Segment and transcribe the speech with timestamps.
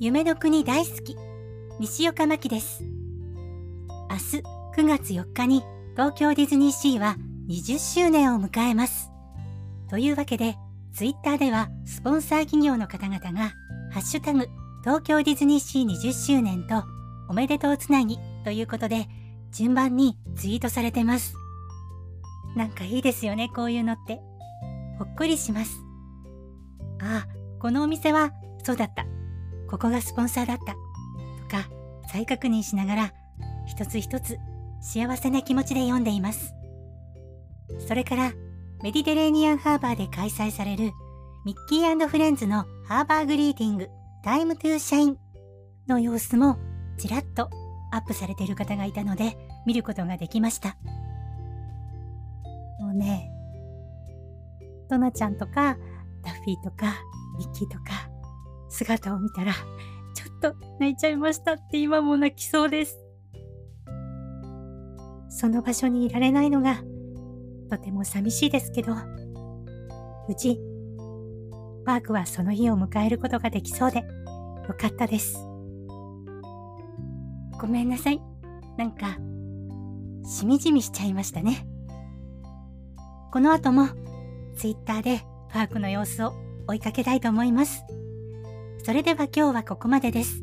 [0.00, 1.16] 夢の国大好き
[1.80, 2.84] 西岡真希です。
[4.08, 4.42] 明日
[4.80, 5.64] 9月4日に
[5.96, 7.16] 東京ディズニーシーは
[7.48, 9.10] 20周年を迎えます。
[9.90, 10.56] というわけで
[10.94, 13.50] ツイッターではスポンサー企業の方々が
[13.90, 14.48] ハッシュタグ
[14.84, 16.84] 東京ディズニーシー20周年と
[17.28, 19.08] おめでとうつなぎということで
[19.50, 21.34] 順番にツイートされてます。
[22.54, 24.20] なんかいいですよねこういうのって。
[25.00, 25.80] ほっこりします。
[27.00, 28.30] ああこのお店は
[28.62, 29.17] そうだった。
[29.70, 30.72] ここがスポンサーだった。
[30.72, 30.78] と
[31.48, 31.68] か、
[32.10, 33.12] 再確認しながら、
[33.66, 34.38] 一つ一つ
[34.80, 36.54] 幸せな気持ちで読んでいます。
[37.86, 38.32] それから、
[38.82, 40.92] メディテレーニアンハーバーで開催される
[41.44, 43.88] ミッキーフレンズのハーバーグリーティング
[44.22, 45.18] Time to Shine
[45.88, 46.58] の様子も
[46.96, 47.50] ちらっと
[47.90, 50.76] アップされている方がいたので見ることができました。
[52.80, 53.30] もうね、
[54.88, 55.76] トナちゃんとか
[56.22, 56.94] ダッフィーとか
[57.38, 58.07] ミッキーとか
[58.68, 62.98] 姿を見たら、ちょっと泣いちゃいましたって今も泣きそうです。
[65.28, 66.82] その場所にいられないのが、
[67.70, 68.94] とても寂しいですけど、
[70.26, 70.58] 無事、
[71.84, 75.36] パークはその日を迎えることができそうで、よかったです。
[77.60, 78.20] ごめんなさい。
[78.76, 79.18] なんか、
[80.24, 81.66] しみじみしちゃいましたね。
[83.32, 83.88] この後も、
[84.56, 86.32] ツイッターでパークの様子を
[86.66, 87.84] 追いかけたいと思います。
[88.88, 90.42] それでは今日はここまでです。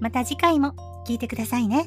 [0.00, 0.74] また次回も
[1.06, 1.86] 聞いてくださいね。